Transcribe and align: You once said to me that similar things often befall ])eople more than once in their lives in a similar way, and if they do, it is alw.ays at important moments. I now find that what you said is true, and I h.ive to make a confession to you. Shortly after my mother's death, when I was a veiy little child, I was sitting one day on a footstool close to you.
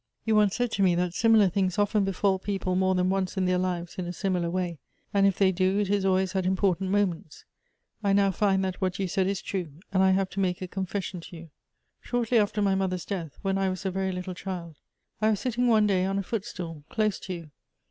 You 0.25 0.35
once 0.35 0.55
said 0.55 0.71
to 0.71 0.81
me 0.81 0.95
that 0.95 1.13
similar 1.13 1.47
things 1.47 1.77
often 1.77 2.03
befall 2.05 2.39
])eople 2.39 2.75
more 2.75 2.95
than 2.95 3.11
once 3.11 3.37
in 3.37 3.45
their 3.45 3.59
lives 3.59 3.99
in 3.99 4.07
a 4.07 4.13
similar 4.13 4.49
way, 4.49 4.79
and 5.13 5.27
if 5.27 5.37
they 5.37 5.51
do, 5.51 5.77
it 5.77 5.91
is 5.91 6.05
alw.ays 6.05 6.35
at 6.35 6.43
important 6.47 6.89
moments. 6.89 7.45
I 8.03 8.11
now 8.11 8.31
find 8.31 8.65
that 8.65 8.81
what 8.81 8.97
you 8.97 9.07
said 9.07 9.27
is 9.27 9.43
true, 9.43 9.73
and 9.93 10.01
I 10.01 10.09
h.ive 10.11 10.31
to 10.31 10.39
make 10.39 10.59
a 10.59 10.67
confession 10.67 11.19
to 11.21 11.37
you. 11.37 11.49
Shortly 11.99 12.39
after 12.39 12.63
my 12.63 12.73
mother's 12.73 13.05
death, 13.05 13.37
when 13.43 13.59
I 13.59 13.69
was 13.69 13.85
a 13.85 13.91
veiy 13.91 14.11
little 14.11 14.33
child, 14.33 14.77
I 15.21 15.29
was 15.29 15.39
sitting 15.39 15.67
one 15.67 15.85
day 15.85 16.03
on 16.03 16.17
a 16.17 16.23
footstool 16.23 16.83
close 16.89 17.19
to 17.19 17.33
you. 17.35 17.51